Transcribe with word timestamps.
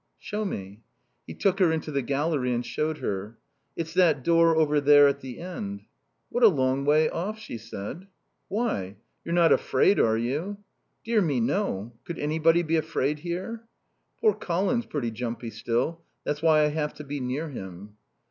"Show 0.17 0.45
me." 0.45 0.81
He 1.27 1.35
took 1.35 1.59
her 1.59 1.71
into 1.71 1.91
the 1.91 2.01
gallery 2.01 2.55
and 2.55 2.65
showed 2.65 2.97
her. 2.97 3.37
"It's 3.75 3.93
that 3.93 4.23
door 4.23 4.55
over 4.55 4.81
there 4.81 5.07
at 5.07 5.19
the 5.21 5.37
end." 5.39 5.81
"What 6.31 6.43
a 6.43 6.47
long 6.47 6.85
way 6.85 7.07
off," 7.07 7.37
she 7.37 7.59
said. 7.59 8.07
"Why? 8.47 8.95
You're 9.23 9.35
not 9.35 9.51
afraid, 9.51 9.99
are 9.99 10.17
you?" 10.17 10.57
"Dear 11.03 11.21
me, 11.21 11.39
no. 11.39 11.93
Could 12.03 12.17
anybody 12.17 12.63
be 12.63 12.77
afraid 12.77 13.19
here?" 13.19 13.67
"Poor 14.19 14.33
Colin's 14.33 14.87
pretty 14.87 15.11
jumpy 15.11 15.51
still. 15.51 16.01
That's 16.23 16.41
why 16.41 16.61
I 16.61 16.69
have 16.69 16.95
to 16.95 17.03
be 17.03 17.19
near 17.19 17.49
him." 17.49 17.95